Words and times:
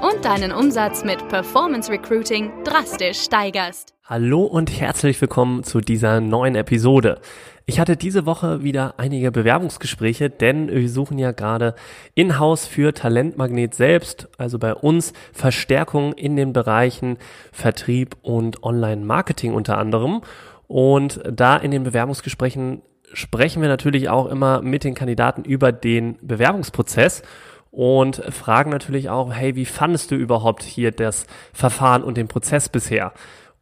und 0.00 0.24
deinen 0.24 0.52
Umsatz 0.52 1.04
mit 1.04 1.28
Performance 1.28 1.90
Recruiting 1.90 2.52
drastisch 2.62 3.20
steigerst. 3.22 3.94
Hallo 4.04 4.44
und 4.44 4.80
herzlich 4.80 5.20
willkommen 5.20 5.64
zu 5.64 5.80
dieser 5.80 6.20
neuen 6.20 6.54
Episode. 6.54 7.20
Ich 7.66 7.80
hatte 7.80 7.96
diese 7.96 8.24
Woche 8.24 8.62
wieder 8.62 8.94
einige 8.98 9.32
Bewerbungsgespräche, 9.32 10.30
denn 10.30 10.70
wir 10.70 10.88
suchen 10.88 11.18
ja 11.18 11.32
gerade 11.32 11.74
in-house 12.14 12.66
für 12.66 12.94
Talentmagnet 12.94 13.74
selbst, 13.74 14.28
also 14.38 14.58
bei 14.60 14.72
uns 14.72 15.12
Verstärkung 15.32 16.12
in 16.12 16.36
den 16.36 16.52
Bereichen 16.52 17.18
Vertrieb 17.50 18.16
und 18.22 18.62
Online-Marketing 18.62 19.52
unter 19.52 19.78
anderem. 19.78 20.20
Und 20.68 21.20
da 21.28 21.56
in 21.56 21.72
den 21.72 21.82
Bewerbungsgesprächen 21.82 22.82
sprechen 23.12 23.62
wir 23.62 23.68
natürlich 23.68 24.08
auch 24.08 24.26
immer 24.26 24.62
mit 24.62 24.84
den 24.84 24.94
Kandidaten 24.94 25.42
über 25.42 25.72
den 25.72 26.18
Bewerbungsprozess 26.22 27.22
und 27.70 28.16
fragen 28.16 28.70
natürlich 28.70 29.10
auch, 29.10 29.32
hey, 29.32 29.54
wie 29.56 29.64
fandest 29.64 30.10
du 30.10 30.14
überhaupt 30.14 30.62
hier 30.62 30.90
das 30.90 31.26
Verfahren 31.52 32.02
und 32.02 32.16
den 32.16 32.28
Prozess 32.28 32.68
bisher? 32.68 33.12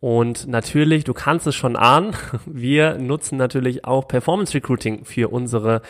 Und 0.01 0.46
natürlich, 0.46 1.05
du 1.05 1.15
kannst 1.15 1.46
es 1.46 1.55
schon 1.55 1.77
ahnen, 1.77 2.15
wir 2.46 2.98
nutzen 2.98 3.37
natürlich 3.38 3.84
auch 3.84 4.09
Performance 4.09 4.55
Recruiting 4.55 5.05
für 5.05 5.32
unsere 5.32 5.82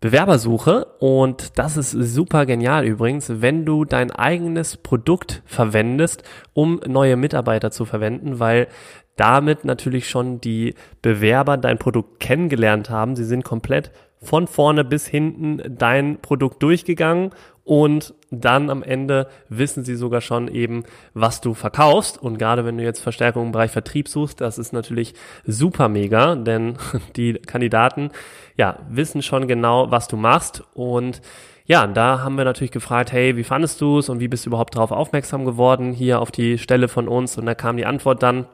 Bewerbersuche 0.00 0.86
und 1.00 1.58
das 1.58 1.76
ist 1.76 1.90
super 1.90 2.46
genial 2.46 2.84
übrigens, 2.84 3.40
wenn 3.40 3.64
du 3.64 3.84
dein 3.84 4.12
eigenes 4.12 4.76
Produkt 4.76 5.42
verwendest, 5.44 6.22
um 6.52 6.80
neue 6.86 7.16
Mitarbeiter 7.16 7.72
zu 7.72 7.84
verwenden, 7.84 8.38
weil 8.38 8.68
damit 9.16 9.64
natürlich 9.64 10.08
schon 10.08 10.40
die 10.40 10.76
Bewerber 11.02 11.56
dein 11.56 11.78
Produkt 11.78 12.20
kennengelernt 12.20 12.90
haben. 12.90 13.16
Sie 13.16 13.24
sind 13.24 13.42
komplett 13.42 13.90
von 14.22 14.46
vorne 14.46 14.84
bis 14.84 15.06
hinten 15.06 15.62
dein 15.78 16.20
Produkt 16.20 16.62
durchgegangen 16.62 17.30
und 17.68 18.14
dann 18.30 18.70
am 18.70 18.82
Ende 18.82 19.28
wissen 19.50 19.84
sie 19.84 19.94
sogar 19.94 20.22
schon 20.22 20.48
eben, 20.48 20.84
was 21.12 21.42
du 21.42 21.52
verkaufst. 21.52 22.16
Und 22.16 22.38
gerade 22.38 22.64
wenn 22.64 22.78
du 22.78 22.82
jetzt 22.82 23.00
Verstärkung 23.00 23.46
im 23.46 23.52
Bereich 23.52 23.70
Vertrieb 23.70 24.08
suchst, 24.08 24.40
das 24.40 24.56
ist 24.56 24.72
natürlich 24.72 25.12
super 25.46 25.88
mega, 25.88 26.34
denn 26.34 26.76
die 27.16 27.34
Kandidaten, 27.34 28.10
ja, 28.56 28.78
wissen 28.88 29.22
schon 29.22 29.48
genau, 29.48 29.90
was 29.90 30.08
du 30.08 30.16
machst 30.16 30.64
und 30.72 31.20
ja, 31.66 31.86
da 31.86 32.20
haben 32.20 32.38
wir 32.38 32.46
natürlich 32.46 32.70
gefragt, 32.70 33.12
hey, 33.12 33.36
wie 33.36 33.44
fandest 33.44 33.78
du 33.82 33.98
es 33.98 34.08
und 34.08 34.20
wie 34.20 34.28
bist 34.28 34.46
du 34.46 34.50
überhaupt 34.50 34.74
darauf 34.74 34.90
aufmerksam 34.90 35.44
geworden 35.44 35.92
hier 35.92 36.22
auf 36.22 36.30
die 36.30 36.56
Stelle 36.56 36.88
von 36.88 37.06
uns? 37.06 37.36
Und 37.36 37.44
da 37.44 37.54
kam 37.54 37.76
die 37.76 37.84
Antwort 37.84 38.22
dann, 38.22 38.46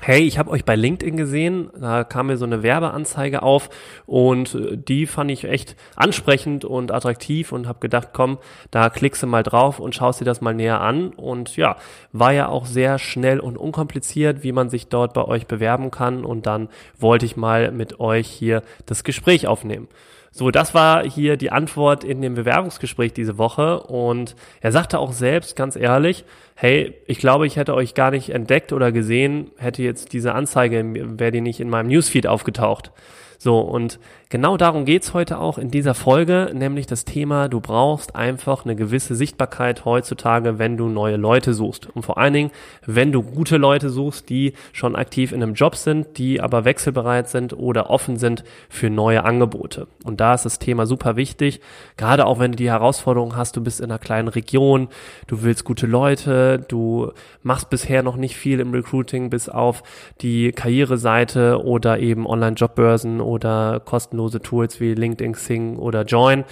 hey, 0.00 0.22
ich 0.22 0.38
habe 0.38 0.50
euch 0.50 0.64
bei 0.64 0.76
LinkedIn 0.76 1.16
gesehen, 1.16 1.70
da 1.80 2.04
kam 2.04 2.26
mir 2.26 2.36
so 2.36 2.44
eine 2.44 2.62
Werbeanzeige 2.62 3.42
auf 3.42 3.70
und 4.04 4.54
äh, 4.54 4.76
die 4.76 5.06
fand 5.06 5.30
ich 5.30 5.44
echt 5.44 5.76
ansprechend 5.96 6.64
und 6.64 6.92
attraktiv 6.92 7.52
und 7.52 7.66
habe 7.66 7.80
gedacht, 7.80 8.08
komm, 8.12 8.38
da 8.70 8.90
klickst 8.90 9.22
du 9.22 9.26
mal 9.26 9.42
drauf 9.42 9.80
und 9.80 9.94
schaust 9.94 10.20
dir 10.20 10.24
das 10.24 10.40
mal 10.40 10.54
näher 10.54 10.80
an. 10.80 11.08
Und 11.10 11.56
ja, 11.56 11.76
war 12.12 12.32
ja 12.32 12.48
auch 12.48 12.66
sehr 12.66 12.98
schnell 12.98 13.40
und 13.40 13.56
unkompliziert, 13.56 14.42
wie 14.42 14.52
man 14.52 14.68
sich 14.68 14.88
dort 14.88 15.14
bei 15.14 15.24
euch 15.24 15.46
bewerben 15.46 15.90
kann. 15.90 16.24
Und 16.24 16.46
dann 16.46 16.68
wollte 16.98 17.26
ich 17.26 17.36
mal 17.36 17.72
mit 17.72 17.98
euch 17.98 18.28
hier 18.28 18.62
das 18.84 19.02
Gespräch 19.02 19.46
aufnehmen. 19.46 19.88
So, 20.30 20.50
das 20.50 20.74
war 20.74 21.02
hier 21.02 21.38
die 21.38 21.50
Antwort 21.50 22.04
in 22.04 22.20
dem 22.20 22.34
Bewerbungsgespräch 22.34 23.14
diese 23.14 23.38
Woche. 23.38 23.80
Und 23.80 24.36
er 24.60 24.70
sagte 24.70 24.98
auch 24.98 25.12
selbst 25.12 25.56
ganz 25.56 25.76
ehrlich, 25.76 26.26
hey, 26.56 26.94
ich 27.06 27.18
glaube, 27.18 27.46
ich 27.46 27.56
hätte 27.56 27.74
euch 27.74 27.94
gar 27.94 28.10
nicht 28.10 28.30
entdeckt 28.30 28.72
oder 28.72 28.90
gesehen, 28.90 29.50
hätte 29.58 29.82
jetzt 29.82 30.12
diese 30.12 30.34
Anzeige, 30.34 30.84
wäre 31.18 31.30
die 31.30 31.42
nicht 31.42 31.60
in 31.60 31.68
meinem 31.68 31.88
Newsfeed 31.88 32.26
aufgetaucht. 32.26 32.90
So, 33.38 33.58
und 33.60 33.98
genau 34.30 34.56
darum 34.56 34.84
geht's 34.84 35.12
heute 35.12 35.38
auch 35.38 35.58
in 35.58 35.70
dieser 35.70 35.94
Folge, 35.94 36.50
nämlich 36.54 36.86
das 36.86 37.04
Thema, 37.04 37.48
du 37.48 37.60
brauchst 37.60 38.16
einfach 38.16 38.64
eine 38.64 38.76
gewisse 38.76 39.14
Sichtbarkeit 39.14 39.84
heutzutage, 39.84 40.58
wenn 40.58 40.76
du 40.76 40.88
neue 40.88 41.16
Leute 41.16 41.52
suchst. 41.52 41.88
Und 41.94 42.02
vor 42.02 42.18
allen 42.18 42.32
Dingen, 42.32 42.50
wenn 42.86 43.12
du 43.12 43.22
gute 43.22 43.58
Leute 43.58 43.90
suchst, 43.90 44.30
die 44.30 44.54
schon 44.72 44.96
aktiv 44.96 45.32
in 45.32 45.42
einem 45.42 45.54
Job 45.54 45.76
sind, 45.76 46.18
die 46.18 46.40
aber 46.40 46.64
wechselbereit 46.64 47.28
sind 47.28 47.52
oder 47.52 47.90
offen 47.90 48.16
sind 48.16 48.42
für 48.68 48.88
neue 48.88 49.24
Angebote. 49.24 49.86
Und 50.04 50.20
da 50.20 50.34
ist 50.34 50.44
das 50.44 50.58
Thema 50.58 50.86
super 50.86 51.16
wichtig, 51.16 51.60
gerade 51.96 52.26
auch 52.26 52.38
wenn 52.38 52.52
du 52.52 52.56
die 52.56 52.70
Herausforderung 52.70 53.36
hast, 53.36 53.56
du 53.56 53.62
bist 53.62 53.80
in 53.80 53.86
einer 53.86 53.98
kleinen 53.98 54.28
Region, 54.28 54.88
du 55.26 55.42
willst 55.42 55.64
gute 55.64 55.86
Leute, 55.86 56.45
du 56.58 57.12
machst 57.42 57.70
bisher 57.70 58.02
noch 58.02 58.16
nicht 58.16 58.36
viel 58.36 58.60
im 58.60 58.72
Recruiting 58.72 59.30
bis 59.30 59.48
auf 59.48 59.82
die 60.20 60.52
Karriereseite 60.52 61.62
oder 61.64 61.98
eben 61.98 62.26
Online-Jobbörsen 62.26 63.20
oder 63.20 63.80
kostenlose 63.84 64.40
Tools 64.40 64.80
wie 64.80 64.94
LinkedIn, 64.94 65.32
Xing 65.32 65.76
oder 65.76 66.04
Join. 66.04 66.44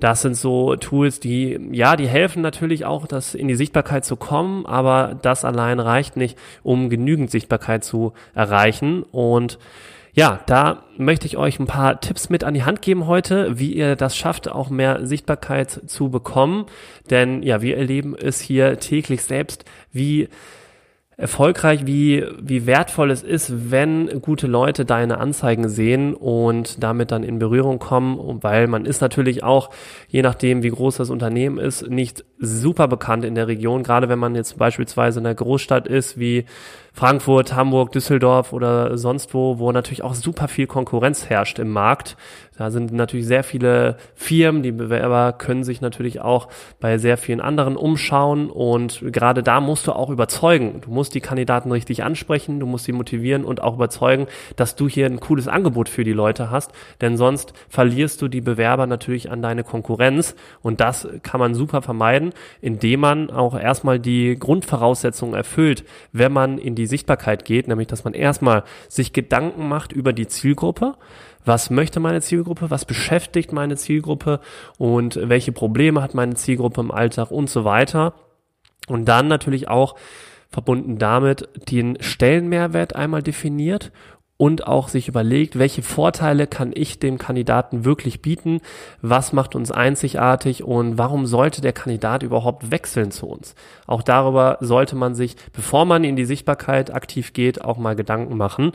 Das 0.00 0.22
sind 0.22 0.36
so 0.36 0.74
Tools, 0.76 1.20
die, 1.20 1.60
ja, 1.70 1.94
die 1.96 2.08
helfen 2.08 2.42
natürlich 2.42 2.84
auch, 2.84 3.06
das 3.06 3.34
in 3.34 3.46
die 3.46 3.54
Sichtbarkeit 3.54 4.04
zu 4.04 4.16
kommen, 4.16 4.66
aber 4.66 5.16
das 5.22 5.44
allein 5.44 5.78
reicht 5.78 6.16
nicht, 6.16 6.36
um 6.62 6.90
genügend 6.90 7.30
Sichtbarkeit 7.30 7.84
zu 7.84 8.12
erreichen. 8.34 9.04
Und 9.04 9.58
ja, 10.14 10.40
da 10.46 10.82
möchte 10.98 11.26
ich 11.26 11.38
euch 11.38 11.58
ein 11.58 11.66
paar 11.66 12.00
Tipps 12.00 12.28
mit 12.28 12.44
an 12.44 12.52
die 12.52 12.64
Hand 12.64 12.82
geben 12.82 13.06
heute, 13.06 13.58
wie 13.58 13.72
ihr 13.72 13.96
das 13.96 14.16
schafft, 14.16 14.50
auch 14.50 14.68
mehr 14.68 15.06
Sichtbarkeit 15.06 15.82
zu 15.86 16.10
bekommen. 16.10 16.66
Denn 17.08 17.42
ja, 17.42 17.62
wir 17.62 17.78
erleben 17.78 18.14
es 18.14 18.40
hier 18.40 18.78
täglich 18.78 19.22
selbst, 19.22 19.64
wie 19.90 20.28
erfolgreich, 21.16 21.86
wie, 21.86 22.24
wie 22.40 22.66
wertvoll 22.66 23.10
es 23.10 23.22
ist, 23.22 23.70
wenn 23.70 24.22
gute 24.22 24.46
Leute 24.46 24.84
deine 24.84 25.18
Anzeigen 25.18 25.68
sehen 25.68 26.14
und 26.14 26.82
damit 26.82 27.12
dann 27.12 27.22
in 27.22 27.38
Berührung 27.38 27.78
kommen, 27.78 28.42
weil 28.42 28.66
man 28.66 28.86
ist 28.86 29.00
natürlich 29.00 29.44
auch, 29.44 29.70
je 30.08 30.22
nachdem 30.22 30.62
wie 30.62 30.70
groß 30.70 30.96
das 30.96 31.10
Unternehmen 31.10 31.58
ist, 31.58 31.88
nicht 31.88 32.24
super 32.38 32.88
bekannt 32.88 33.24
in 33.24 33.34
der 33.34 33.46
Region, 33.46 33.82
gerade 33.82 34.08
wenn 34.08 34.18
man 34.18 34.34
jetzt 34.34 34.56
beispielsweise 34.56 35.20
in 35.20 35.26
einer 35.26 35.34
Großstadt 35.34 35.86
ist 35.86 36.18
wie 36.18 36.46
Frankfurt, 36.94 37.54
Hamburg, 37.54 37.92
Düsseldorf 37.92 38.52
oder 38.52 38.98
sonst 38.98 39.32
wo, 39.32 39.58
wo 39.58 39.72
natürlich 39.72 40.02
auch 40.02 40.14
super 40.14 40.48
viel 40.48 40.66
Konkurrenz 40.66 41.28
herrscht 41.28 41.58
im 41.58 41.70
Markt. 41.70 42.16
Da 42.58 42.70
sind 42.70 42.92
natürlich 42.92 43.26
sehr 43.26 43.44
viele 43.44 43.96
Firmen, 44.14 44.62
die 44.62 44.72
Bewerber 44.72 45.32
können 45.32 45.64
sich 45.64 45.80
natürlich 45.80 46.20
auch 46.20 46.48
bei 46.80 46.98
sehr 46.98 47.16
vielen 47.16 47.40
anderen 47.40 47.76
umschauen 47.76 48.50
und 48.50 49.00
gerade 49.10 49.42
da 49.42 49.60
musst 49.60 49.86
du 49.86 49.92
auch 49.92 50.10
überzeugen. 50.10 50.82
Du 50.82 50.90
musst 50.90 51.14
die 51.14 51.20
Kandidaten 51.20 51.72
richtig 51.72 52.02
ansprechen, 52.02 52.60
du 52.60 52.66
musst 52.66 52.84
sie 52.84 52.92
motivieren 52.92 53.44
und 53.44 53.62
auch 53.62 53.74
überzeugen, 53.74 54.26
dass 54.56 54.76
du 54.76 54.86
hier 54.86 55.06
ein 55.06 55.18
cooles 55.18 55.48
Angebot 55.48 55.88
für 55.88 56.04
die 56.04 56.12
Leute 56.12 56.50
hast, 56.50 56.72
denn 57.00 57.16
sonst 57.16 57.54
verlierst 57.70 58.20
du 58.20 58.28
die 58.28 58.42
Bewerber 58.42 58.86
natürlich 58.86 59.30
an 59.30 59.40
deine 59.40 59.64
Konkurrenz 59.64 60.34
und 60.60 60.80
das 60.80 61.08
kann 61.22 61.40
man 61.40 61.54
super 61.54 61.80
vermeiden, 61.80 62.34
indem 62.60 63.00
man 63.00 63.30
auch 63.30 63.58
erstmal 63.58 63.98
die 63.98 64.36
Grundvoraussetzungen 64.38 65.34
erfüllt, 65.34 65.84
wenn 66.12 66.32
man 66.32 66.58
in 66.58 66.74
die 66.74 66.86
Sichtbarkeit 66.86 67.46
geht, 67.46 67.66
nämlich 67.66 67.88
dass 67.88 68.04
man 68.04 68.12
erstmal 68.12 68.64
sich 68.88 69.14
Gedanken 69.14 69.68
macht 69.68 69.92
über 69.92 70.12
die 70.12 70.26
Zielgruppe. 70.26 70.94
Was 71.44 71.70
möchte 71.70 72.00
meine 72.00 72.20
Zielgruppe? 72.20 72.70
Was 72.70 72.84
beschäftigt 72.84 73.52
meine 73.52 73.76
Zielgruppe? 73.76 74.40
Und 74.78 75.18
welche 75.22 75.52
Probleme 75.52 76.02
hat 76.02 76.14
meine 76.14 76.34
Zielgruppe 76.34 76.80
im 76.80 76.90
Alltag 76.90 77.30
und 77.30 77.50
so 77.50 77.64
weiter? 77.64 78.14
Und 78.88 79.06
dann 79.06 79.28
natürlich 79.28 79.68
auch 79.68 79.96
verbunden 80.48 80.98
damit 80.98 81.48
den 81.70 81.96
Stellenmehrwert 82.00 82.94
einmal 82.94 83.22
definiert 83.22 83.90
und 84.42 84.66
auch 84.66 84.88
sich 84.88 85.06
überlegt, 85.06 85.56
welche 85.56 85.82
Vorteile 85.82 86.48
kann 86.48 86.72
ich 86.74 86.98
dem 86.98 87.16
Kandidaten 87.16 87.84
wirklich 87.84 88.22
bieten, 88.22 88.60
was 89.00 89.32
macht 89.32 89.54
uns 89.54 89.70
einzigartig 89.70 90.64
und 90.64 90.98
warum 90.98 91.26
sollte 91.26 91.60
der 91.60 91.72
Kandidat 91.72 92.24
überhaupt 92.24 92.72
wechseln 92.72 93.12
zu 93.12 93.26
uns. 93.26 93.54
Auch 93.86 94.02
darüber 94.02 94.58
sollte 94.60 94.96
man 94.96 95.14
sich, 95.14 95.36
bevor 95.52 95.84
man 95.84 96.02
in 96.02 96.16
die 96.16 96.24
Sichtbarkeit 96.24 96.92
aktiv 96.92 97.32
geht, 97.34 97.62
auch 97.62 97.78
mal 97.78 97.94
Gedanken 97.94 98.36
machen. 98.36 98.72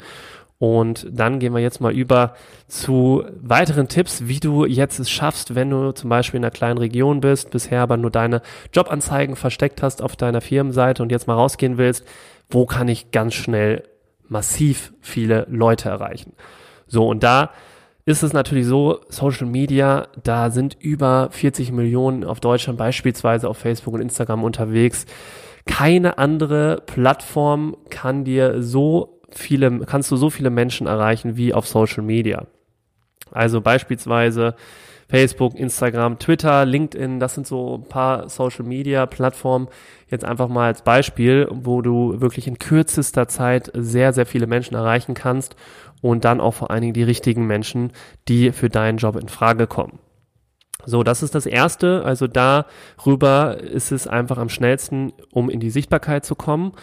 Und 0.60 1.06
dann 1.12 1.40
gehen 1.40 1.54
wir 1.54 1.62
jetzt 1.62 1.82
mal 1.82 1.94
über 1.94 2.34
zu 2.68 3.24
weiteren 3.42 3.88
Tipps, 3.88 4.28
wie 4.28 4.40
du 4.40 4.66
jetzt 4.66 4.98
es 4.98 5.10
schaffst, 5.10 5.54
wenn 5.54 5.70
du 5.70 5.92
zum 5.92 6.10
Beispiel 6.10 6.40
in 6.40 6.44
einer 6.44 6.52
kleinen 6.52 6.80
Region 6.80 7.20
bist, 7.20 7.52
bisher 7.52 7.82
aber 7.82 7.98
nur 7.98 8.10
deine 8.10 8.42
Jobanzeigen 8.74 9.36
versteckt 9.36 9.84
hast 9.84 10.02
auf 10.02 10.16
deiner 10.16 10.42
Firmenseite 10.42 11.04
und 11.04 11.12
jetzt 11.12 11.28
mal 11.28 11.36
rausgehen 11.36 11.78
willst, 11.78 12.06
wo 12.50 12.66
kann 12.66 12.88
ich 12.88 13.12
ganz 13.12 13.36
schnell 13.36 13.84
massiv 14.28 14.94
viele 15.00 15.46
Leute 15.50 15.90
erreichen. 15.90 16.34
So, 16.88 17.08
und 17.08 17.22
da 17.22 17.52
ist 18.06 18.24
es 18.24 18.34
natürlich 18.34 18.66
so, 18.66 19.02
Social 19.10 19.48
Media, 19.48 20.08
da 20.24 20.50
sind 20.50 20.78
über 20.80 21.28
40 21.32 21.72
Millionen 21.72 22.24
auf 22.24 22.40
Deutschland 22.40 22.80
beispielsweise 22.80 23.50
auf 23.50 23.58
Facebook 23.58 23.94
und 23.94 24.02
Instagram 24.02 24.44
unterwegs. 24.44 25.06
Keine 25.66 26.18
andere 26.18 26.82
Plattform 26.86 27.76
kann 27.90 28.24
dir 28.24 28.64
so 28.64 29.17
viele, 29.32 29.80
kannst 29.80 30.12
du 30.12 30.16
so 30.16 30.30
viele 30.30 30.50
Menschen 30.50 30.88
erreichen 30.88 31.38
wie 31.38 31.54
auf 31.54 31.68
Social 31.68 32.04
Media. 32.04 32.48
Also 33.32 33.62
beispielsweise 33.62 34.56
Facebook, 35.10 35.56
Instagram, 35.56 36.20
Twitter, 36.20 36.66
LinkedIn, 36.66 37.20
das 37.20 37.36
sind 37.36 37.48
so 37.48 37.76
ein 37.76 37.88
paar 37.88 38.30
Social 38.30 38.66
Media 38.66 39.06
Plattformen. 39.06 39.70
Jetzt 40.10 40.26
einfach 40.26 40.50
mal 40.50 40.68
als 40.68 40.82
Beispiel, 40.82 41.48
wo 41.50 41.82
du 41.82 42.20
wirklich 42.20 42.48
in 42.48 42.60
kürzester 42.60 43.28
Zeit 43.28 43.72
sehr, 43.74 44.12
sehr 44.12 44.26
viele 44.26 44.48
Menschen 44.48 44.76
erreichen 44.76 45.14
kannst 45.14 45.56
und 46.02 46.26
dann 46.26 46.42
auch 46.42 46.54
vor 46.54 46.72
allen 46.72 46.82
Dingen 46.82 46.94
die 46.94 47.04
richtigen 47.04 47.48
Menschen, 47.48 47.92
die 48.28 48.52
für 48.52 48.70
deinen 48.70 48.98
Job 48.98 49.16
in 49.16 49.30
Frage 49.30 49.66
kommen. 49.66 50.00
So, 50.86 51.04
das 51.04 51.24
ist 51.24 51.36
das 51.36 51.46
erste. 51.46 52.04
Also 52.04 52.28
darüber 52.28 53.60
ist 53.60 53.92
es 53.92 54.08
einfach 54.08 54.38
am 54.38 54.50
schnellsten, 54.50 55.14
um 55.32 55.50
in 55.50 55.60
die 55.60 55.70
Sichtbarkeit 55.70 56.26
zu 56.26 56.36
kommen. 56.36 56.74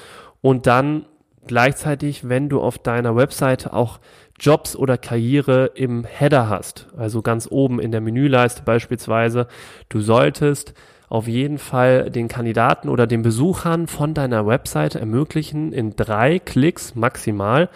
Und 0.41 0.67
dann 0.67 1.07
gleichzeitig, 1.47 2.29
wenn 2.29 2.49
du 2.49 2.61
auf 2.61 2.79
deiner 2.79 3.17
Webseite 3.17 3.73
auch 3.73 4.01
Jobs 4.39 4.75
oder 4.77 4.99
Karriere 4.99 5.71
im 5.75 6.05
Header 6.05 6.49
hast, 6.49 6.89
also 6.97 7.23
ganz 7.23 7.49
oben 7.51 7.81
in 7.81 7.93
der 7.93 8.01
Menüleiste 8.01 8.63
beispielsweise, 8.63 9.47
du 9.89 10.01
solltest 10.01 10.75
auf 11.09 11.29
jeden 11.29 11.59
Fall 11.59 12.11
den 12.11 12.29
Kandidaten 12.29 12.89
oder 12.89 13.07
den 13.07 13.23
Besuchern 13.23 13.87
von 13.87 14.15
deiner 14.15 14.47
Webseite 14.47 14.99
ermöglichen, 14.99 15.73
in 15.73 15.95
drei 15.95 16.39
Klicks 16.39 16.95
maximal 16.95 17.69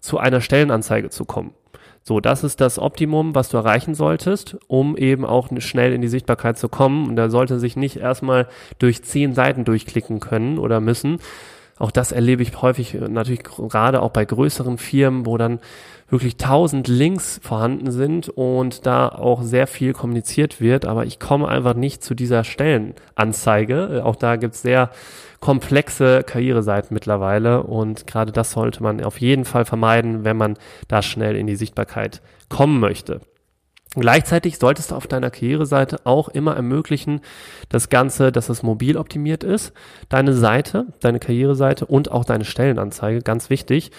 zu 0.00 0.18
einer 0.18 0.40
Stellenanzeige 0.40 1.10
zu 1.10 1.24
kommen. 1.24 1.52
So, 2.08 2.20
das 2.20 2.44
ist 2.44 2.60
das 2.60 2.78
Optimum, 2.78 3.34
was 3.34 3.48
du 3.48 3.56
erreichen 3.56 3.96
solltest, 3.96 4.56
um 4.68 4.96
eben 4.96 5.24
auch 5.24 5.48
schnell 5.58 5.92
in 5.92 6.00
die 6.02 6.08
Sichtbarkeit 6.08 6.56
zu 6.56 6.68
kommen. 6.68 7.08
Und 7.08 7.16
da 7.16 7.28
sollte 7.30 7.58
sich 7.58 7.74
nicht 7.74 7.96
erstmal 7.96 8.46
durch 8.78 9.02
zehn 9.02 9.34
Seiten 9.34 9.64
durchklicken 9.64 10.20
können 10.20 10.60
oder 10.60 10.80
müssen. 10.80 11.18
Auch 11.78 11.90
das 11.90 12.10
erlebe 12.10 12.42
ich 12.42 12.62
häufig 12.62 12.94
natürlich 12.94 13.42
gerade 13.42 14.00
auch 14.00 14.10
bei 14.10 14.24
größeren 14.24 14.78
Firmen, 14.78 15.26
wo 15.26 15.36
dann 15.36 15.60
wirklich 16.08 16.36
tausend 16.36 16.88
Links 16.88 17.40
vorhanden 17.42 17.90
sind 17.90 18.28
und 18.28 18.86
da 18.86 19.08
auch 19.08 19.42
sehr 19.42 19.66
viel 19.66 19.92
kommuniziert 19.92 20.60
wird, 20.60 20.86
aber 20.86 21.04
ich 21.04 21.18
komme 21.18 21.48
einfach 21.48 21.74
nicht 21.74 22.02
zu 22.02 22.14
dieser 22.14 22.44
Stellenanzeige. 22.44 24.02
Auch 24.04 24.16
da 24.16 24.36
gibt 24.36 24.54
es 24.54 24.62
sehr 24.62 24.90
komplexe 25.40 26.22
Karriereseiten 26.22 26.94
mittlerweile 26.94 27.62
und 27.62 28.06
gerade 28.06 28.32
das 28.32 28.52
sollte 28.52 28.82
man 28.82 29.04
auf 29.04 29.20
jeden 29.20 29.44
Fall 29.44 29.64
vermeiden, 29.64 30.24
wenn 30.24 30.36
man 30.36 30.56
da 30.88 31.02
schnell 31.02 31.36
in 31.36 31.46
die 31.46 31.56
Sichtbarkeit 31.56 32.22
kommen 32.48 32.80
möchte. 32.80 33.20
Gleichzeitig 33.98 34.58
solltest 34.58 34.90
du 34.90 34.94
auf 34.94 35.06
deiner 35.06 35.30
Karriereseite 35.30 36.00
auch 36.04 36.28
immer 36.28 36.54
ermöglichen, 36.54 37.22
das 37.70 37.88
Ganze, 37.88 38.30
dass 38.30 38.50
es 38.50 38.62
mobil 38.62 38.98
optimiert 38.98 39.42
ist. 39.42 39.72
Deine 40.10 40.34
Seite, 40.34 40.86
deine 41.00 41.18
Karriereseite 41.18 41.86
und 41.86 42.10
auch 42.10 42.26
deine 42.26 42.44
Stellenanzeige, 42.44 43.22
ganz 43.22 43.48
wichtig. 43.48 43.90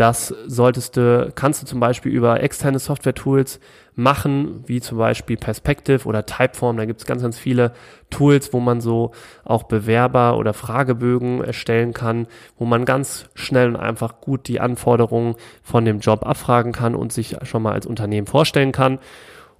Das 0.00 0.34
solltest 0.46 0.96
du, 0.96 1.30
kannst 1.34 1.60
du 1.60 1.66
zum 1.66 1.78
Beispiel 1.78 2.10
über 2.10 2.42
externe 2.42 2.78
Software-Tools 2.78 3.60
machen, 3.96 4.64
wie 4.66 4.80
zum 4.80 4.96
Beispiel 4.96 5.36
Perspective 5.36 6.08
oder 6.08 6.24
Typeform. 6.24 6.78
Da 6.78 6.86
gibt 6.86 7.00
es 7.00 7.06
ganz, 7.06 7.20
ganz 7.20 7.38
viele 7.38 7.74
Tools, 8.08 8.54
wo 8.54 8.60
man 8.60 8.80
so 8.80 9.10
auch 9.44 9.64
Bewerber 9.64 10.38
oder 10.38 10.54
Fragebögen 10.54 11.44
erstellen 11.44 11.92
kann, 11.92 12.28
wo 12.56 12.64
man 12.64 12.86
ganz 12.86 13.26
schnell 13.34 13.68
und 13.68 13.76
einfach 13.76 14.22
gut 14.22 14.48
die 14.48 14.58
Anforderungen 14.58 15.34
von 15.62 15.84
dem 15.84 16.00
Job 16.00 16.24
abfragen 16.24 16.72
kann 16.72 16.94
und 16.94 17.12
sich 17.12 17.36
schon 17.42 17.60
mal 17.62 17.74
als 17.74 17.84
Unternehmen 17.84 18.26
vorstellen 18.26 18.72
kann. 18.72 19.00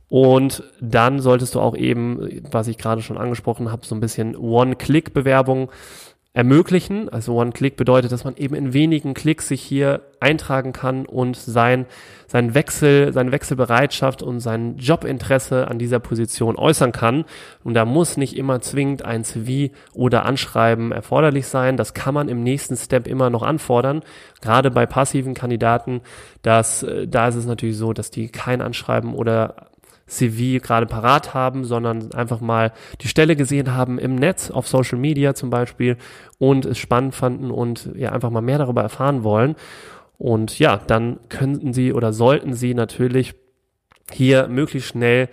Und 0.08 0.64
dann 0.80 1.20
solltest 1.20 1.54
du 1.54 1.60
auch 1.60 1.76
eben, 1.76 2.42
was 2.50 2.66
ich 2.66 2.78
gerade 2.78 3.02
schon 3.02 3.18
angesprochen 3.18 3.70
habe, 3.70 3.84
so 3.84 3.94
ein 3.94 4.00
bisschen 4.00 4.34
One-Click-Bewerbung 4.36 5.70
ermöglichen. 6.32 7.08
Also 7.08 7.34
One-Click 7.34 7.76
bedeutet, 7.76 8.12
dass 8.12 8.22
man 8.24 8.36
eben 8.36 8.54
in 8.54 8.72
wenigen 8.72 9.14
Klicks 9.14 9.48
sich 9.48 9.60
hier 9.62 10.02
eintragen 10.20 10.72
kann 10.72 11.04
und 11.06 11.36
sein, 11.36 11.86
sein 12.28 12.54
Wechsel, 12.54 13.12
seine 13.12 13.32
Wechselbereitschaft 13.32 14.22
und 14.22 14.38
sein 14.38 14.76
Jobinteresse 14.76 15.66
an 15.66 15.80
dieser 15.80 15.98
Position 15.98 16.56
äußern 16.56 16.92
kann. 16.92 17.24
Und 17.64 17.74
da 17.74 17.84
muss 17.84 18.16
nicht 18.16 18.36
immer 18.36 18.60
zwingend 18.60 19.04
ein 19.04 19.24
CV 19.24 19.74
oder 19.92 20.24
Anschreiben 20.24 20.92
erforderlich 20.92 21.48
sein. 21.48 21.76
Das 21.76 21.94
kann 21.94 22.14
man 22.14 22.28
im 22.28 22.44
nächsten 22.44 22.76
Step 22.76 23.08
immer 23.08 23.28
noch 23.28 23.42
anfordern. 23.42 24.02
Gerade 24.40 24.70
bei 24.70 24.86
passiven 24.86 25.34
Kandidaten, 25.34 26.00
dass, 26.42 26.84
äh, 26.84 27.08
da 27.08 27.26
ist 27.26 27.34
es 27.34 27.46
natürlich 27.46 27.76
so, 27.76 27.92
dass 27.92 28.12
die 28.12 28.28
kein 28.28 28.60
Anschreiben 28.60 29.14
oder 29.14 29.69
CV 30.10 30.62
gerade 30.62 30.86
parat 30.86 31.34
haben, 31.34 31.64
sondern 31.64 32.12
einfach 32.12 32.40
mal 32.40 32.72
die 33.00 33.08
Stelle 33.08 33.36
gesehen 33.36 33.74
haben 33.74 33.98
im 33.98 34.16
Netz, 34.16 34.50
auf 34.50 34.68
Social 34.68 34.98
Media 34.98 35.34
zum 35.34 35.50
Beispiel 35.50 35.96
und 36.38 36.66
es 36.66 36.78
spannend 36.78 37.14
fanden 37.14 37.50
und 37.50 37.90
ja 37.94 38.12
einfach 38.12 38.30
mal 38.30 38.42
mehr 38.42 38.58
darüber 38.58 38.82
erfahren 38.82 39.24
wollen. 39.24 39.56
Und 40.18 40.58
ja, 40.58 40.76
dann 40.76 41.18
könnten 41.28 41.72
Sie 41.72 41.92
oder 41.92 42.12
sollten 42.12 42.54
Sie 42.54 42.74
natürlich 42.74 43.34
hier 44.12 44.48
möglichst 44.48 44.90
schnell 44.90 45.28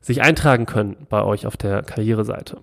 sich 0.00 0.22
eintragen 0.22 0.66
können 0.66 0.96
bei 1.08 1.22
euch 1.22 1.46
auf 1.46 1.56
der 1.56 1.82
Karriereseite. 1.82 2.58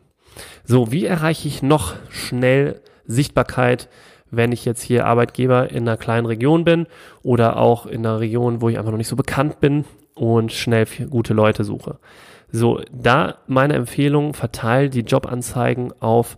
So, 0.66 0.92
wie 0.92 1.06
erreiche 1.06 1.48
ich 1.48 1.62
noch 1.62 1.94
schnell 2.10 2.82
Sichtbarkeit, 3.06 3.90
wenn 4.30 4.52
ich 4.52 4.66
jetzt 4.66 4.82
hier 4.82 5.06
Arbeitgeber 5.06 5.72
in 5.72 5.88
einer 5.88 5.98
kleinen 5.98 6.26
Region 6.26 6.64
bin 6.64 6.86
oder 7.24 7.58
auch 7.58 7.86
in 7.86 8.06
einer 8.06 8.20
Region, 8.20 8.62
wo 8.62 8.70
ich 8.70 8.78
einfach 8.78 8.92
noch 8.92 8.98
nicht 8.98 9.08
so 9.08 9.16
bekannt 9.16 9.60
bin 9.60 9.86
und 10.20 10.52
schnell 10.52 10.86
gute 11.10 11.34
Leute 11.34 11.64
suche. 11.64 11.98
So, 12.52 12.82
da 12.92 13.36
meine 13.48 13.76
Empfehlung, 13.76 14.34
verteil 14.34 14.90
die 14.90 15.02
Jobanzeigen 15.02 15.94
auf 16.02 16.38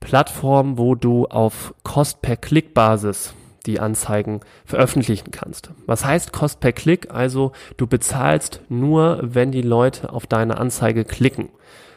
Plattformen, 0.00 0.78
wo 0.78 0.94
du 0.94 1.26
auf 1.26 1.74
Cost 1.82 2.22
per 2.22 2.36
Klick 2.36 2.72
Basis 2.72 3.34
die 3.66 3.80
Anzeigen 3.80 4.40
veröffentlichen 4.64 5.30
kannst. 5.32 5.70
Was 5.86 6.04
heißt 6.04 6.32
Cost 6.32 6.60
per 6.60 6.72
Klick? 6.72 7.12
Also 7.12 7.52
du 7.76 7.86
bezahlst 7.86 8.62
nur, 8.68 9.18
wenn 9.22 9.52
die 9.52 9.62
Leute 9.62 10.12
auf 10.12 10.26
deine 10.26 10.56
Anzeige 10.56 11.04
klicken. 11.04 11.50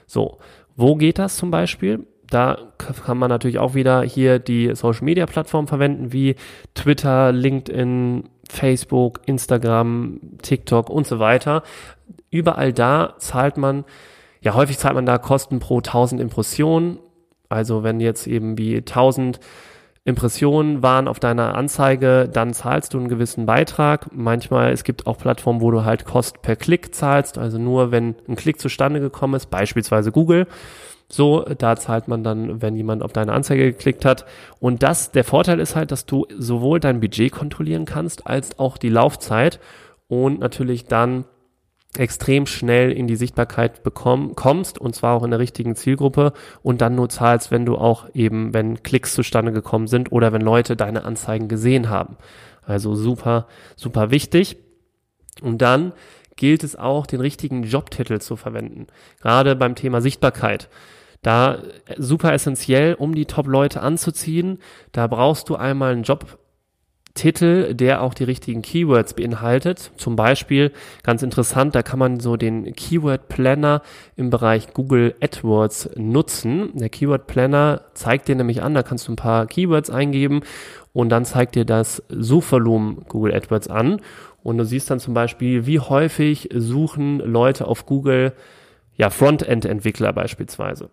So, 0.08 0.40
wo 0.76 0.96
geht 0.96 1.20
das 1.20 1.38
zum 1.38 1.52
Beispiel? 1.52 2.06
Da 2.30 2.58
kann 2.78 3.18
man 3.18 3.30
natürlich 3.30 3.60
auch 3.60 3.76
wieder 3.76 4.02
hier 4.02 4.40
die 4.40 4.74
Social 4.76 5.04
Media 5.06 5.26
Plattform 5.26 5.68
verwenden 5.68 6.12
wie 6.12 6.36
Twitter, 6.74 7.32
LinkedIn, 7.32 8.24
Facebook, 8.52 9.22
Instagram, 9.26 10.20
TikTok 10.42 10.90
und 10.90 11.08
so 11.08 11.20
weiter. 11.20 11.64
Überall 12.30 12.74
da 12.74 13.16
zahlt 13.18 13.58
man, 13.58 13.86
ja 14.42 14.54
häufig 14.54 14.78
zahlt 14.78 14.96
man 14.96 15.06
da 15.06 15.18
Kosten 15.18 15.60
pro 15.60 15.78
1000 15.78 16.22
Impressionen. 16.22 17.00
Also 17.50 17.84
wenn 17.84 18.00
jetzt 18.00 18.28
eben 18.28 18.58
wie 18.58 18.78
1000 18.78 19.40
Impressionen 20.04 20.82
waren 20.82 21.08
auf 21.08 21.20
deiner 21.20 21.56
Anzeige, 21.56 22.28
dann 22.32 22.54
zahlst 22.54 22.94
du 22.94 22.98
einen 22.98 23.08
gewissen 23.08 23.46
Beitrag. 23.46 24.08
Manchmal, 24.12 24.72
es 24.72 24.84
gibt 24.84 25.06
auch 25.06 25.18
Plattformen, 25.18 25.62
wo 25.62 25.70
du 25.70 25.86
halt 25.86 26.06
Kost 26.06 26.42
per 26.42 26.56
Klick 26.56 26.96
zahlst, 26.96 27.38
also 27.38 27.60
nur 27.60 27.92
wenn 27.92 28.16
ein 28.28 28.36
Klick 28.36 28.60
zustande 28.60 29.00
gekommen 29.00 29.36
ist, 29.36 29.52
beispielsweise 29.52 30.12
Google. 30.12 30.48
So, 31.12 31.42
da 31.42 31.76
zahlt 31.76 32.08
man 32.08 32.24
dann, 32.24 32.62
wenn 32.62 32.76
jemand 32.76 33.04
auf 33.04 33.12
deine 33.12 33.34
Anzeige 33.34 33.66
geklickt 33.66 34.06
hat. 34.06 34.26
Und 34.60 34.82
das, 34.82 35.12
der 35.12 35.26
Vorteil 35.26 35.60
ist 35.60 35.76
halt, 35.76 35.92
dass 35.92 36.06
du 36.06 36.26
sowohl 36.38 36.80
dein 36.80 37.02
Budget 37.02 37.34
kontrollieren 37.34 37.84
kannst, 37.84 38.28
als 38.28 38.58
auch 38.60 38.78
die 38.78 38.90
Laufzeit 38.90 39.60
und 40.08 40.40
natürlich 40.40 40.86
dann 40.86 41.26
extrem 41.98 42.46
schnell 42.46 42.92
in 42.94 43.08
die 43.08 43.18
Sichtbarkeit 43.18 43.84
bekomm, 43.84 44.36
kommst 44.36 44.80
und 44.80 44.96
zwar 44.96 45.18
auch 45.18 45.24
in 45.24 45.32
der 45.32 45.40
richtigen 45.40 45.76
Zielgruppe 45.76 46.32
und 46.64 46.80
dann 46.80 46.96
nur 46.96 47.10
zahlst, 47.10 47.52
wenn 47.52 47.66
du 47.66 47.76
auch 47.76 48.08
eben, 48.14 48.54
wenn 48.54 48.82
Klicks 48.82 49.14
zustande 49.14 49.52
gekommen 49.52 49.88
sind 49.88 50.14
oder 50.14 50.32
wenn 50.32 50.42
Leute 50.42 50.78
deine 50.78 51.04
Anzeigen 51.04 51.50
gesehen 51.50 51.90
haben. 51.90 52.16
Also 52.62 52.96
super, 52.96 53.48
super 53.76 54.12
wichtig. 54.12 54.56
Und 55.42 55.62
dann 55.62 55.92
gilt 56.42 56.64
es 56.64 56.76
auch, 56.76 57.06
den 57.06 57.22
richtigen 57.22 57.62
Jobtitel 57.62 58.20
zu 58.20 58.36
verwenden. 58.36 58.88
Gerade 59.22 59.56
beim 59.56 59.76
Thema 59.76 60.02
Sichtbarkeit. 60.02 60.70
Da 61.22 61.60
super 61.98 62.34
essentiell, 62.34 62.96
um 62.96 63.14
die 63.14 63.28
Top-Leute 63.28 63.82
anzuziehen. 63.82 64.58
Da 64.92 65.06
brauchst 65.06 65.50
du 65.50 65.56
einmal 65.56 65.92
einen 65.92 66.02
Jobtitel, 66.02 67.76
der 67.76 68.02
auch 68.02 68.16
die 68.16 68.24
richtigen 68.24 68.64
Keywords 68.64 69.14
beinhaltet. 69.14 69.92
Zum 69.98 70.16
Beispiel, 70.16 70.72
ganz 71.04 71.22
interessant, 71.22 71.76
da 71.76 71.84
kann 71.84 72.00
man 72.00 72.20
so 72.20 72.38
den 72.38 72.74
Keyword 72.74 73.28
Planner 73.28 73.84
im 74.16 74.32
Bereich 74.32 74.74
Google 74.74 75.14
AdWords 75.22 75.92
nutzen. 75.96 76.72
Der 76.74 76.90
Keyword 76.90 77.28
Planner 77.28 77.82
zeigt 77.94 78.30
dir 78.30 78.36
nämlich 78.36 78.64
an, 78.64 78.74
da 78.74 78.82
kannst 78.82 79.08
du 79.08 79.12
ein 79.12 79.16
paar 79.16 79.46
Keywords 79.46 79.92
eingeben 79.92 80.42
und 80.92 81.10
dann 81.10 81.24
zeigt 81.24 81.54
dir 81.54 81.66
das 81.66 82.02
Suchvolumen 82.10 83.06
Google 83.08 83.36
AdWords 83.36 83.68
an. 83.68 84.02
Und 84.44 84.58
du 84.58 84.66
siehst 84.66 84.90
dann 84.90 85.00
zum 85.00 85.14
Beispiel, 85.14 85.66
wie 85.66 85.80
häufig 85.80 86.50
suchen 86.54 87.20
Leute 87.20 87.68
auf 87.68 87.86
Google 87.86 88.34
ja 88.96 89.10
Frontend-Entwickler 89.10 90.14
beispielsweise. 90.14 90.90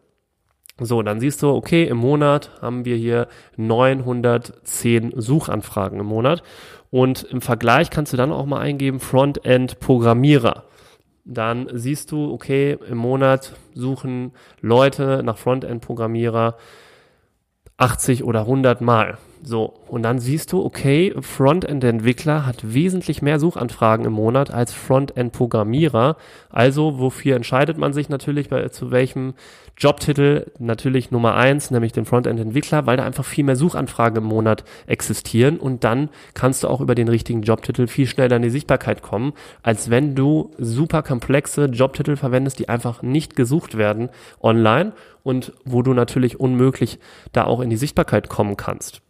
So, 0.80 1.02
dann 1.02 1.18
siehst 1.18 1.42
du, 1.42 1.50
okay, 1.50 1.84
im 1.84 1.96
Monat 1.96 2.52
haben 2.62 2.84
wir 2.84 2.96
hier 2.96 3.26
910 3.56 5.12
Suchanfragen 5.16 5.98
im 5.98 6.06
Monat. 6.06 6.42
Und 6.90 7.24
im 7.24 7.40
Vergleich 7.40 7.90
kannst 7.90 8.12
du 8.12 8.16
dann 8.16 8.32
auch 8.32 8.46
mal 8.46 8.60
eingeben 8.60 9.00
Frontend-Programmierer. 9.00 10.64
Dann 11.24 11.68
siehst 11.72 12.12
du, 12.12 12.32
okay, 12.32 12.78
im 12.88 12.96
Monat 12.96 13.54
suchen 13.74 14.32
Leute 14.60 15.22
nach 15.24 15.36
Frontend-Programmierer 15.36 16.56
80 17.76 18.24
oder 18.24 18.40
100 18.40 18.80
Mal. 18.80 19.18
So, 19.42 19.74
und 19.86 20.02
dann 20.02 20.18
siehst 20.18 20.52
du, 20.52 20.64
okay, 20.64 21.14
Frontend-Entwickler 21.18 22.44
hat 22.44 22.74
wesentlich 22.74 23.22
mehr 23.22 23.38
Suchanfragen 23.38 24.04
im 24.04 24.12
Monat 24.12 24.50
als 24.50 24.72
Frontend-Programmierer. 24.72 26.16
Also, 26.50 26.98
wofür 26.98 27.36
entscheidet 27.36 27.78
man 27.78 27.92
sich 27.92 28.08
natürlich 28.08 28.48
bei, 28.48 28.68
zu 28.68 28.90
welchem 28.90 29.34
Jobtitel? 29.76 30.50
Natürlich 30.58 31.10
Nummer 31.10 31.36
eins, 31.36 31.70
nämlich 31.70 31.92
den 31.92 32.04
Frontend-Entwickler, 32.04 32.86
weil 32.86 32.96
da 32.96 33.04
einfach 33.04 33.24
viel 33.24 33.44
mehr 33.44 33.56
Suchanfragen 33.56 34.18
im 34.18 34.24
Monat 34.24 34.64
existieren 34.86 35.58
und 35.58 35.84
dann 35.84 36.08
kannst 36.34 36.64
du 36.64 36.68
auch 36.68 36.80
über 36.80 36.94
den 36.94 37.08
richtigen 37.08 37.42
Jobtitel 37.42 37.86
viel 37.86 38.06
schneller 38.06 38.36
in 38.36 38.42
die 38.42 38.50
Sichtbarkeit 38.50 39.02
kommen, 39.02 39.32
als 39.62 39.88
wenn 39.88 40.14
du 40.14 40.50
super 40.58 41.02
komplexe 41.02 41.66
Jobtitel 41.66 42.16
verwendest, 42.16 42.58
die 42.58 42.68
einfach 42.68 43.02
nicht 43.02 43.36
gesucht 43.36 43.78
werden 43.78 44.08
online 44.40 44.92
und 45.22 45.52
wo 45.64 45.82
du 45.82 45.94
natürlich 45.94 46.40
unmöglich 46.40 46.98
da 47.32 47.44
auch 47.44 47.60
in 47.60 47.70
die 47.70 47.76
Sichtbarkeit 47.76 48.28
kommen 48.28 48.56
kannst. 48.56 49.02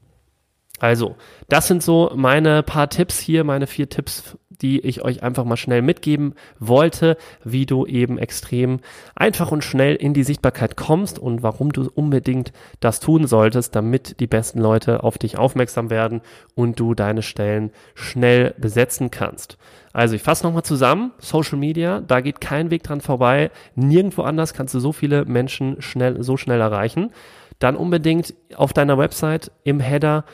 Also, 0.79 1.17
das 1.49 1.67
sind 1.67 1.83
so 1.83 2.13
meine 2.15 2.63
paar 2.63 2.89
Tipps 2.89 3.19
hier, 3.19 3.45
meine 3.45 3.67
vier 3.67 3.89
Tipps, 3.89 4.37
die 4.61 4.81
ich 4.81 5.05
euch 5.05 5.23
einfach 5.23 5.45
mal 5.45 5.57
schnell 5.57 5.83
mitgeben 5.83 6.35
wollte, 6.59 7.17
wie 7.45 7.67
du 7.67 7.87
eben 7.87 8.19
extrem 8.19 8.81
einfach 9.15 9.53
und 9.53 9.63
schnell 9.63 9.95
in 9.95 10.15
die 10.15 10.25
Sichtbarkeit 10.25 10.77
kommst 10.77 11.19
und 11.19 11.43
warum 11.43 11.73
du 11.73 11.89
unbedingt 11.95 12.53
das 12.81 13.01
tun 13.01 13.27
solltest, 13.27 13.75
damit 13.77 14.21
die 14.21 14.27
besten 14.27 14.61
Leute 14.61 15.05
auf 15.05 15.19
dich 15.19 15.39
aufmerksam 15.39 15.91
werden 15.91 16.21
und 16.55 16.81
du 16.81 16.95
deine 16.95 17.23
Stellen 17.23 17.71
schnell 17.95 18.55
besetzen 18.59 19.11
kannst. 19.11 19.59
Also 19.93 20.15
ich 20.15 20.23
fasse 20.23 20.45
nochmal 20.45 20.65
zusammen, 20.65 21.13
Social 21.19 21.59
Media, 21.59 22.01
da 22.01 22.21
geht 22.21 22.41
kein 22.41 22.71
Weg 22.71 22.83
dran 22.83 23.01
vorbei, 23.01 23.51
nirgendwo 23.75 24.23
anders 24.23 24.55
kannst 24.55 24.75
du 24.75 24.81
so 24.81 24.93
viele 24.93 25.25
Menschen 25.25 25.81
schnell, 25.81 26.23
so 26.23 26.37
schnell 26.37 26.61
erreichen. 26.61 27.11
Dann 27.59 27.75
unbedingt 27.75 28.35
auf 28.55 28.73
deiner 28.73 28.99
Website 28.99 29.51
im 29.65 29.81
Header 29.81 30.25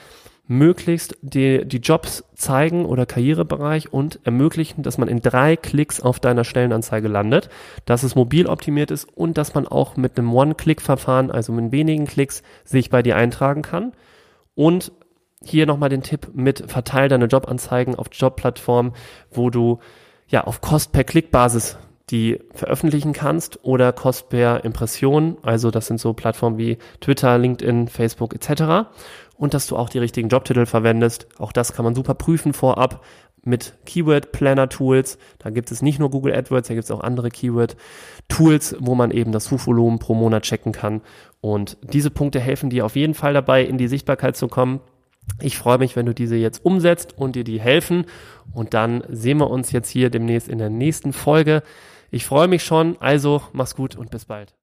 möglichst 0.47 1.17
die, 1.23 1.65
die 1.65 1.79
Jobs 1.79 2.25
zeigen 2.35 2.85
oder 2.85 3.07
Karrierebereich 3.07 3.93
und 3.93 4.21
ermöglichen, 4.25 4.83
dass 4.83 4.99
man 4.99 5.09
in 5.09 5.23
drei 5.23 5.57
Klicks 5.57 6.01
auf 6.01 6.21
deiner 6.21 6.45
Stellenanzeige 6.45 7.09
landet, 7.09 7.49
dass 7.87 8.03
es 8.03 8.15
mobil 8.15 8.47
optimiert 8.47 8.91
ist 8.91 9.07
und 9.17 9.39
dass 9.39 9.55
man 9.55 9.67
auch 9.67 9.97
mit 9.97 10.19
einem 10.19 10.33
One-Click-Verfahren, 10.35 11.31
also 11.31 11.53
mit 11.53 11.73
wenigen 11.73 12.07
Klicks, 12.07 12.43
sich 12.65 12.91
bei 12.91 13.03
dir 13.03 13.17
eintragen 13.17 13.63
kann. 13.63 13.93
Und 14.55 14.93
hier 15.43 15.67
nochmal 15.67 15.89
den 15.89 16.03
Tipp 16.03 16.29
mit 16.35 16.71
verteil 16.71 17.09
deine 17.09 17.27
Jobanzeigen 17.27 17.95
auf 17.95 18.09
Jobplattformen, 18.13 18.93
wo 19.31 19.51
du 19.51 19.79
ja 20.29 20.45
auf 20.45 20.61
Kost 20.61 20.93
per 20.93 21.05
Klick 21.05 21.31
Basis 21.31 21.79
die 22.11 22.41
veröffentlichen 22.53 23.13
kannst 23.13 23.65
oder 23.65 23.93
Kost 23.93 24.29
per 24.29 24.65
Impression, 24.65 25.39
also 25.43 25.71
das 25.71 25.87
sind 25.87 26.01
so 26.01 26.13
Plattformen 26.13 26.59
wie 26.59 26.79
Twitter, 27.01 27.39
LinkedIn, 27.39 27.89
Facebook 27.89 28.35
etc 28.35 28.89
und 29.37 29.55
dass 29.55 29.67
du 29.67 29.77
auch 29.77 29.89
die 29.89 29.99
richtigen 29.99 30.29
Jobtitel 30.29 30.67
verwendest. 30.67 31.27
Auch 31.39 31.53
das 31.53 31.73
kann 31.73 31.85
man 31.85 31.95
super 31.95 32.15
prüfen 32.15 32.53
vorab 32.53 33.05
mit 33.43 33.75
Keyword 33.85 34.33
Planner 34.33 34.69
Tools. 34.69 35.19
Da 35.39 35.51
gibt 35.51 35.71
es 35.71 35.83
nicht 35.83 35.99
nur 35.99 36.11
Google 36.11 36.35
AdWords, 36.35 36.69
da 36.69 36.75
gibt 36.75 36.85
es 36.85 36.91
auch 36.91 37.01
andere 37.01 37.31
Keyword 37.31 37.77
Tools, 38.29 38.77
wo 38.79 38.95
man 38.95 39.11
eben 39.11 39.33
das 39.33 39.45
Suchvolumen 39.45 39.99
pro 39.99 40.15
Monat 40.15 40.45
checken 40.45 40.73
kann. 40.73 41.03
Und 41.41 41.77
diese 41.83 42.11
Punkte 42.11 42.41
helfen 42.41 42.71
dir 42.71 42.87
auf 42.87 42.97
jeden 42.97 43.15
Fall 43.15 43.35
dabei, 43.35 43.65
in 43.65 43.77
die 43.77 43.89
Sichtbarkeit 43.89 44.37
zu 44.37 44.49
kommen. 44.49 44.81
Ich 45.41 45.59
freue 45.59 45.79
mich, 45.79 45.97
wenn 45.97 46.07
du 46.07 46.15
diese 46.15 46.37
jetzt 46.37 46.65
umsetzt 46.65 47.17
und 47.17 47.37
dir 47.37 47.45
die 47.45 47.61
helfen. 47.61 48.07
Und 48.53 48.73
dann 48.73 49.05
sehen 49.09 49.39
wir 49.39 49.51
uns 49.51 49.73
jetzt 49.73 49.89
hier 49.89 50.11
demnächst 50.11 50.49
in 50.49 50.59
der 50.59 50.71
nächsten 50.71 51.13
Folge. 51.13 51.63
Ich 52.15 52.27
freue 52.27 52.47
mich 52.47 52.63
schon. 52.63 52.97
Also 53.01 53.43
mach's 53.53 53.75
gut 53.75 53.97
und 53.97 54.13
bis 54.13 54.25
bald. 54.25 54.55